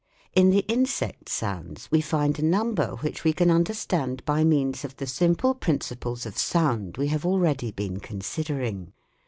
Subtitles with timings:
[0.33, 4.95] In the insect sounds we find a number which we can understand by means of
[4.97, 8.93] the simple principles of sound we have already been con sidering.